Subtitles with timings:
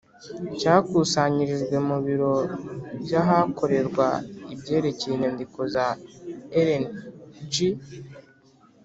[0.59, 2.33] cyakusanyirijwe mu biro
[3.01, 4.07] by’ahakorerwa
[4.53, 5.87] ibyerekeye inyandiko za
[6.59, 6.85] Ellen
[7.51, 7.53] G.